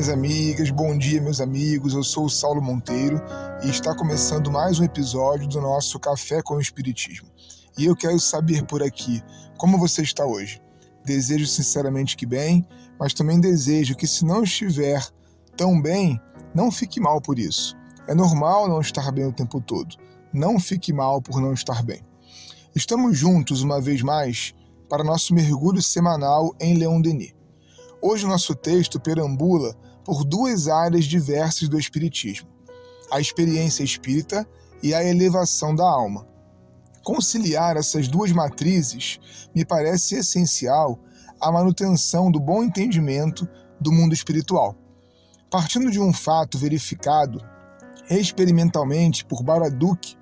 minhas 0.00 0.08
amigas, 0.08 0.70
bom 0.70 0.96
dia, 0.96 1.20
meus 1.20 1.42
amigos. 1.42 1.92
Eu 1.92 2.02
sou 2.02 2.24
o 2.24 2.30
Saulo 2.30 2.62
Monteiro 2.62 3.20
e 3.62 3.68
está 3.68 3.94
começando 3.94 4.50
mais 4.50 4.80
um 4.80 4.84
episódio 4.84 5.46
do 5.46 5.60
nosso 5.60 6.00
Café 6.00 6.40
com 6.40 6.54
o 6.54 6.60
Espiritismo. 6.60 7.28
E 7.76 7.84
eu 7.84 7.94
quero 7.94 8.18
saber 8.18 8.64
por 8.64 8.82
aqui 8.82 9.22
como 9.58 9.76
você 9.76 10.00
está 10.00 10.24
hoje. 10.24 10.58
Desejo 11.04 11.46
sinceramente 11.46 12.16
que 12.16 12.24
bem, 12.24 12.66
mas 12.98 13.12
também 13.12 13.38
desejo 13.38 13.94
que, 13.94 14.06
se 14.06 14.24
não 14.24 14.42
estiver 14.42 15.06
tão 15.54 15.78
bem, 15.78 16.18
não 16.54 16.70
fique 16.70 16.98
mal 16.98 17.20
por 17.20 17.38
isso. 17.38 17.76
É 18.08 18.14
normal 18.14 18.70
não 18.70 18.80
estar 18.80 19.12
bem 19.12 19.26
o 19.26 19.34
tempo 19.34 19.60
todo. 19.60 19.96
Não 20.32 20.58
fique 20.58 20.94
mal 20.94 21.20
por 21.20 21.42
não 21.42 21.52
estar 21.52 21.82
bem. 21.82 22.00
Estamos 22.74 23.18
juntos 23.18 23.60
uma 23.60 23.82
vez 23.82 24.00
mais 24.00 24.54
para 24.88 25.04
nosso 25.04 25.34
mergulho 25.34 25.82
semanal 25.82 26.54
em 26.58 26.78
Leon 26.78 27.02
Denis. 27.02 27.34
Hoje 28.02 28.26
nosso 28.26 28.54
texto 28.54 28.98
perambula 28.98 29.76
por 30.04 30.24
duas 30.24 30.68
áreas 30.68 31.04
diversas 31.04 31.68
do 31.68 31.78
Espiritismo: 31.78 32.48
a 33.10 33.20
experiência 33.20 33.82
espírita 33.82 34.46
e 34.82 34.94
a 34.94 35.04
elevação 35.04 35.74
da 35.74 35.84
alma. 35.84 36.26
Conciliar 37.02 37.76
essas 37.76 38.08
duas 38.08 38.30
matrizes 38.30 39.18
me 39.54 39.64
parece 39.64 40.16
essencial 40.16 40.98
à 41.40 41.50
manutenção 41.50 42.30
do 42.30 42.38
bom 42.38 42.62
entendimento 42.62 43.48
do 43.80 43.90
mundo 43.90 44.12
espiritual. 44.12 44.76
Partindo 45.50 45.90
de 45.90 45.98
um 45.98 46.12
fato 46.12 46.58
verificado 46.58 47.40
experimentalmente 48.08 49.24
por 49.24 49.42
Baraduc 49.42 50.16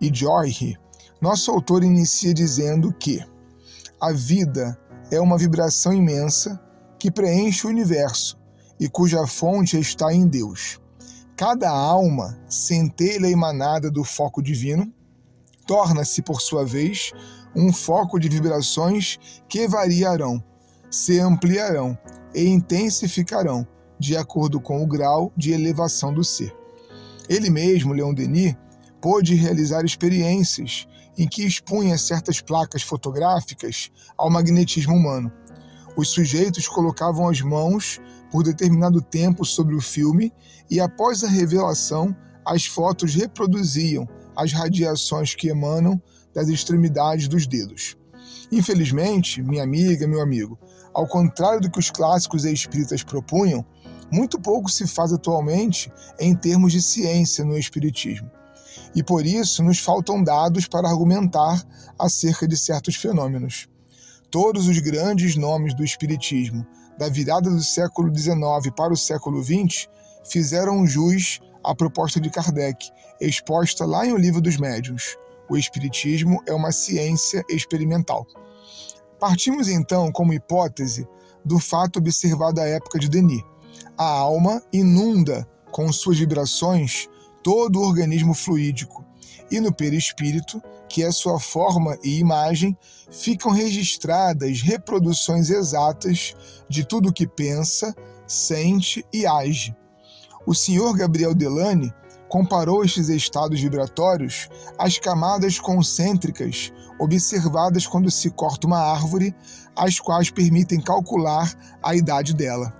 e 0.00 0.12
Joyce, 0.12 0.76
nosso 1.20 1.50
autor 1.50 1.84
inicia 1.84 2.34
dizendo 2.34 2.92
que 2.92 3.24
a 4.00 4.12
vida 4.12 4.78
é 5.10 5.20
uma 5.20 5.38
vibração 5.38 5.92
imensa 5.92 6.60
que 6.98 7.10
preenche 7.10 7.66
o 7.66 7.70
universo 7.70 8.36
e 8.78 8.88
cuja 8.88 9.26
fonte 9.26 9.78
está 9.78 10.12
em 10.12 10.26
Deus. 10.26 10.80
Cada 11.36 11.70
alma, 11.70 12.38
centelha 12.48 13.26
emanada 13.26 13.90
do 13.90 14.04
foco 14.04 14.42
divino, 14.42 14.92
torna-se, 15.66 16.22
por 16.22 16.40
sua 16.40 16.64
vez, 16.64 17.12
um 17.54 17.72
foco 17.72 18.18
de 18.18 18.28
vibrações 18.28 19.18
que 19.48 19.66
variarão, 19.66 20.42
se 20.90 21.18
ampliarão 21.18 21.98
e 22.34 22.46
intensificarão 22.46 23.66
de 23.98 24.16
acordo 24.16 24.60
com 24.60 24.82
o 24.82 24.86
grau 24.86 25.32
de 25.36 25.52
elevação 25.52 26.12
do 26.12 26.22
ser. 26.22 26.54
Ele 27.28 27.50
mesmo, 27.50 27.92
Leon 27.92 28.12
Denis, 28.12 28.54
pôde 29.00 29.34
realizar 29.34 29.84
experiências 29.84 30.86
em 31.16 31.28
que 31.28 31.44
expunha 31.44 31.96
certas 31.96 32.40
placas 32.40 32.82
fotográficas 32.82 33.90
ao 34.16 34.30
magnetismo 34.30 34.94
humano 34.94 35.32
os 35.96 36.08
sujeitos 36.08 36.66
colocavam 36.66 37.28
as 37.28 37.40
mãos 37.40 38.00
por 38.30 38.42
determinado 38.42 39.00
tempo 39.00 39.44
sobre 39.44 39.74
o 39.74 39.80
filme 39.80 40.32
e, 40.70 40.80
após 40.80 41.22
a 41.22 41.28
revelação, 41.28 42.14
as 42.44 42.66
fotos 42.66 43.14
reproduziam 43.14 44.08
as 44.36 44.52
radiações 44.52 45.34
que 45.34 45.48
emanam 45.48 46.00
das 46.34 46.48
extremidades 46.48 47.28
dos 47.28 47.46
dedos. 47.46 47.96
Infelizmente, 48.50 49.42
minha 49.42 49.62
amiga, 49.62 50.06
meu 50.06 50.20
amigo, 50.20 50.58
ao 50.92 51.06
contrário 51.06 51.60
do 51.60 51.70
que 51.70 51.78
os 51.78 51.90
clássicos 51.90 52.44
e 52.44 52.52
espíritas 52.52 53.02
propunham, 53.02 53.64
muito 54.10 54.40
pouco 54.40 54.70
se 54.70 54.86
faz 54.86 55.12
atualmente 55.12 55.90
em 56.20 56.34
termos 56.34 56.72
de 56.72 56.82
ciência 56.82 57.44
no 57.44 57.56
Espiritismo. 57.56 58.30
E 58.94 59.02
por 59.02 59.26
isso 59.26 59.62
nos 59.62 59.78
faltam 59.78 60.22
dados 60.22 60.66
para 60.66 60.88
argumentar 60.88 61.64
acerca 61.98 62.46
de 62.46 62.56
certos 62.56 62.96
fenômenos. 62.96 63.68
Todos 64.34 64.66
os 64.66 64.80
grandes 64.80 65.36
nomes 65.36 65.74
do 65.74 65.84
Espiritismo, 65.84 66.66
da 66.98 67.08
virada 67.08 67.48
do 67.48 67.62
século 67.62 68.12
XIX 68.12 68.34
para 68.76 68.92
o 68.92 68.96
século 68.96 69.40
XX, 69.40 69.86
fizeram 70.24 70.84
jus 70.84 71.38
à 71.62 71.72
proposta 71.72 72.20
de 72.20 72.28
Kardec, 72.28 72.90
exposta 73.20 73.86
lá 73.86 74.04
em 74.04 74.12
O 74.12 74.16
Livro 74.16 74.40
dos 74.40 74.56
Médiuns. 74.56 75.16
O 75.48 75.56
Espiritismo 75.56 76.42
é 76.48 76.52
uma 76.52 76.72
ciência 76.72 77.44
experimental. 77.48 78.26
Partimos 79.20 79.68
então, 79.68 80.10
como 80.10 80.34
hipótese, 80.34 81.06
do 81.44 81.60
fato 81.60 82.00
observado 82.00 82.60
à 82.60 82.66
época 82.66 82.98
de 82.98 83.08
Denis. 83.08 83.44
A 83.96 84.04
alma 84.04 84.60
inunda 84.72 85.48
com 85.70 85.92
suas 85.92 86.18
vibrações 86.18 87.08
todo 87.40 87.78
o 87.78 87.86
organismo 87.86 88.34
fluídico, 88.34 89.03
e 89.50 89.60
no 89.60 89.72
perispírito, 89.72 90.62
que 90.88 91.02
é 91.02 91.10
sua 91.10 91.38
forma 91.38 91.98
e 92.02 92.18
imagem, 92.18 92.76
ficam 93.10 93.52
registradas 93.52 94.60
reproduções 94.60 95.50
exatas 95.50 96.34
de 96.68 96.84
tudo 96.84 97.08
o 97.08 97.12
que 97.12 97.26
pensa, 97.26 97.94
sente 98.26 99.04
e 99.12 99.26
age. 99.26 99.74
O 100.46 100.54
senhor 100.54 100.96
Gabriel 100.96 101.34
Delane 101.34 101.92
comparou 102.28 102.84
estes 102.84 103.08
estados 103.08 103.60
vibratórios 103.60 104.48
às 104.78 104.98
camadas 104.98 105.58
concêntricas 105.58 106.72
observadas 106.98 107.86
quando 107.86 108.10
se 108.10 108.30
corta 108.30 108.66
uma 108.66 108.78
árvore, 108.78 109.34
as 109.76 109.98
quais 109.98 110.30
permitem 110.30 110.80
calcular 110.80 111.52
a 111.82 111.94
idade 111.94 112.34
dela. 112.34 112.72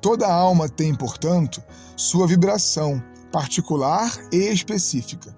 Toda 0.00 0.32
alma 0.32 0.68
tem, 0.68 0.94
portanto, 0.94 1.62
sua 1.96 2.26
vibração 2.26 3.02
particular 3.32 4.12
e 4.32 4.36
específica. 4.36 5.34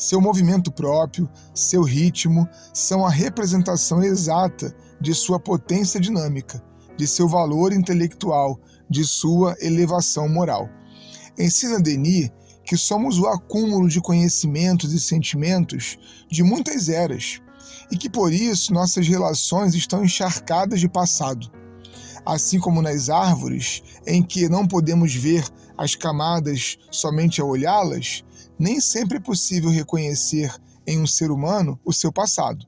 Seu 0.00 0.18
movimento 0.18 0.72
próprio, 0.72 1.28
seu 1.54 1.82
ritmo, 1.82 2.48
são 2.72 3.04
a 3.04 3.10
representação 3.10 4.02
exata 4.02 4.74
de 4.98 5.14
sua 5.14 5.38
potência 5.38 6.00
dinâmica, 6.00 6.64
de 6.96 7.06
seu 7.06 7.28
valor 7.28 7.70
intelectual, 7.70 8.58
de 8.88 9.04
sua 9.04 9.54
elevação 9.60 10.26
moral. 10.26 10.70
Ensina 11.38 11.78
Denis 11.78 12.30
que 12.64 12.78
somos 12.78 13.18
o 13.18 13.26
acúmulo 13.26 13.88
de 13.88 14.00
conhecimentos 14.00 14.92
e 14.94 15.00
sentimentos 15.00 15.98
de 16.30 16.42
muitas 16.42 16.88
eras 16.88 17.40
e 17.90 17.96
que 17.96 18.08
por 18.08 18.32
isso 18.32 18.72
nossas 18.72 19.06
relações 19.06 19.74
estão 19.74 20.02
encharcadas 20.02 20.80
de 20.80 20.88
passado. 20.88 21.50
Assim 22.24 22.58
como 22.58 22.82
nas 22.82 23.08
árvores, 23.08 23.82
em 24.06 24.22
que 24.22 24.48
não 24.48 24.66
podemos 24.66 25.14
ver 25.14 25.44
as 25.76 25.94
camadas 25.94 26.78
somente 26.90 27.40
ao 27.40 27.48
olhá-las, 27.48 28.24
nem 28.58 28.80
sempre 28.80 29.16
é 29.16 29.20
possível 29.20 29.70
reconhecer 29.70 30.54
em 30.86 31.00
um 31.00 31.06
ser 31.06 31.30
humano 31.30 31.78
o 31.84 31.92
seu 31.92 32.12
passado. 32.12 32.66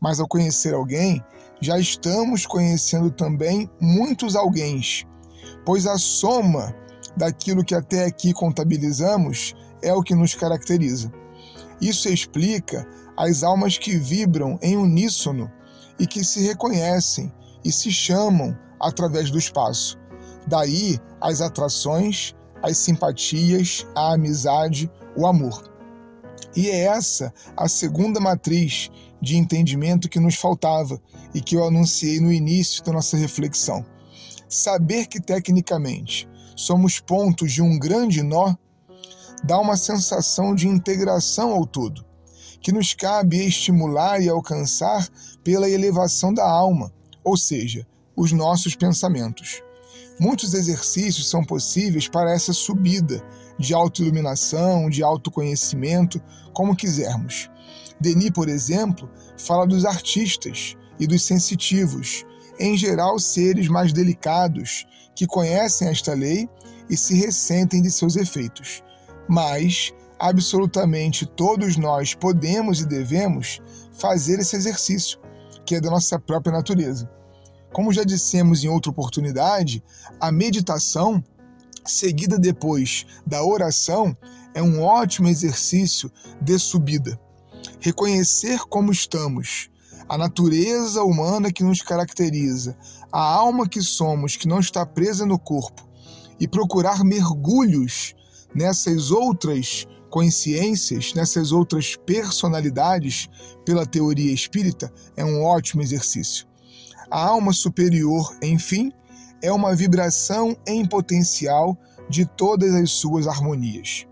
Mas 0.00 0.20
ao 0.20 0.28
conhecer 0.28 0.74
alguém, 0.74 1.22
já 1.60 1.78
estamos 1.78 2.44
conhecendo 2.44 3.10
também 3.10 3.70
muitos 3.80 4.34
alguéms, 4.34 5.06
pois 5.64 5.86
a 5.86 5.96
soma 5.96 6.74
daquilo 7.16 7.64
que 7.64 7.74
até 7.74 8.04
aqui 8.04 8.32
contabilizamos 8.32 9.54
é 9.80 9.92
o 9.94 10.02
que 10.02 10.14
nos 10.14 10.34
caracteriza. 10.34 11.12
Isso 11.80 12.08
explica 12.08 12.86
as 13.16 13.42
almas 13.42 13.78
que 13.78 13.96
vibram 13.96 14.58
em 14.62 14.76
uníssono 14.76 15.50
e 15.98 16.06
que 16.06 16.24
se 16.24 16.40
reconhecem 16.46 17.32
e 17.64 17.70
se 17.70 17.90
chamam 17.90 18.56
através 18.82 19.30
do 19.30 19.38
espaço. 19.38 19.98
Daí 20.46 20.98
as 21.20 21.40
atrações, 21.40 22.34
as 22.62 22.76
simpatias, 22.78 23.86
a 23.94 24.14
amizade, 24.14 24.90
o 25.16 25.26
amor. 25.26 25.70
E 26.54 26.68
é 26.68 26.84
essa 26.84 27.32
a 27.56 27.68
segunda 27.68 28.20
matriz 28.20 28.90
de 29.20 29.36
entendimento 29.36 30.08
que 30.08 30.20
nos 30.20 30.34
faltava 30.34 31.00
e 31.32 31.40
que 31.40 31.56
eu 31.56 31.64
anunciei 31.64 32.20
no 32.20 32.32
início 32.32 32.84
da 32.84 32.92
nossa 32.92 33.16
reflexão. 33.16 33.84
Saber 34.48 35.06
que 35.06 35.20
tecnicamente 35.20 36.28
somos 36.56 37.00
pontos 37.00 37.52
de 37.52 37.62
um 37.62 37.78
grande 37.78 38.22
nó 38.22 38.54
dá 39.44 39.58
uma 39.58 39.76
sensação 39.76 40.54
de 40.54 40.68
integração 40.68 41.52
ao 41.52 41.66
todo, 41.66 42.04
que 42.60 42.72
nos 42.72 42.94
cabe 42.94 43.44
estimular 43.44 44.20
e 44.20 44.28
alcançar 44.28 45.08
pela 45.42 45.68
elevação 45.68 46.32
da 46.32 46.48
alma, 46.48 46.92
ou 47.24 47.36
seja, 47.36 47.86
os 48.16 48.32
nossos 48.32 48.74
pensamentos. 48.74 49.62
Muitos 50.18 50.54
exercícios 50.54 51.28
são 51.28 51.42
possíveis 51.44 52.08
para 52.08 52.32
essa 52.32 52.52
subida 52.52 53.22
de 53.58 53.74
autoiluminação, 53.74 54.88
de 54.88 55.02
autoconhecimento, 55.02 56.20
como 56.52 56.76
quisermos. 56.76 57.50
Denis, 58.00 58.30
por 58.30 58.48
exemplo, 58.48 59.10
fala 59.38 59.66
dos 59.66 59.84
artistas 59.84 60.76
e 60.98 61.06
dos 61.06 61.22
sensitivos, 61.24 62.24
em 62.58 62.76
geral 62.76 63.18
seres 63.18 63.68
mais 63.68 63.92
delicados, 63.92 64.86
que 65.14 65.26
conhecem 65.26 65.88
esta 65.88 66.14
lei 66.14 66.48
e 66.88 66.96
se 66.96 67.14
ressentem 67.14 67.80
de 67.82 67.90
seus 67.90 68.16
efeitos. 68.16 68.82
Mas, 69.28 69.92
absolutamente 70.18 71.26
todos 71.26 71.76
nós 71.76 72.14
podemos 72.14 72.80
e 72.80 72.86
devemos 72.86 73.60
fazer 73.92 74.38
esse 74.38 74.56
exercício, 74.56 75.18
que 75.64 75.74
é 75.74 75.80
da 75.80 75.90
nossa 75.90 76.18
própria 76.18 76.52
natureza. 76.52 77.10
Como 77.72 77.92
já 77.92 78.04
dissemos 78.04 78.62
em 78.62 78.68
outra 78.68 78.90
oportunidade, 78.90 79.82
a 80.20 80.30
meditação, 80.30 81.24
seguida 81.84 82.38
depois 82.38 83.06
da 83.26 83.42
oração, 83.42 84.16
é 84.54 84.62
um 84.62 84.82
ótimo 84.82 85.28
exercício 85.28 86.12
de 86.40 86.58
subida. 86.58 87.18
Reconhecer 87.80 88.60
como 88.68 88.92
estamos, 88.92 89.70
a 90.08 90.18
natureza 90.18 91.02
humana 91.02 91.50
que 91.50 91.64
nos 91.64 91.80
caracteriza, 91.80 92.76
a 93.10 93.20
alma 93.20 93.66
que 93.66 93.80
somos, 93.80 94.36
que 94.36 94.46
não 94.46 94.60
está 94.60 94.84
presa 94.84 95.24
no 95.24 95.38
corpo, 95.38 95.88
e 96.38 96.46
procurar 96.46 97.02
mergulhos 97.02 98.14
nessas 98.54 99.10
outras 99.10 99.86
consciências, 100.10 101.14
nessas 101.14 101.52
outras 101.52 101.96
personalidades 101.96 103.30
pela 103.64 103.86
teoria 103.86 104.30
espírita 104.30 104.92
é 105.16 105.24
um 105.24 105.42
ótimo 105.42 105.80
exercício. 105.80 106.51
A 107.12 107.26
alma 107.26 107.52
superior, 107.52 108.34
enfim, 108.40 108.90
é 109.42 109.52
uma 109.52 109.74
vibração 109.74 110.56
em 110.66 110.82
potencial 110.86 111.76
de 112.08 112.24
todas 112.24 112.74
as 112.74 112.90
suas 112.92 113.26
harmonias. 113.26 114.06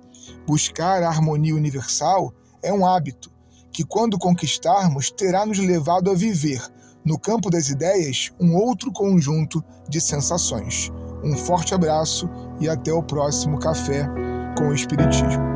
Buscar 0.47 1.03
a 1.03 1.09
harmonia 1.09 1.55
universal 1.55 2.31
é 2.63 2.71
um 2.71 2.87
hábito 2.87 3.33
que, 3.73 3.85
quando 3.85 4.19
conquistarmos, 4.19 5.11
terá 5.11 5.47
nos 5.47 5.59
levado 5.59 6.11
a 6.11 6.15
viver, 6.15 6.63
no 7.03 7.19
campo 7.19 7.49
das 7.49 7.71
ideias, 7.71 8.31
um 8.39 8.55
outro 8.55 8.93
conjunto 8.93 9.65
de 9.89 9.99
sensações. 9.99 10.91
Um 11.25 11.35
forte 11.39 11.73
abraço 11.73 12.29
e 12.61 12.69
até 12.69 12.93
o 12.93 13.03
próximo 13.03 13.59
Café 13.59 14.07
com 14.59 14.69
o 14.69 14.75
Espiritismo. 14.75 15.50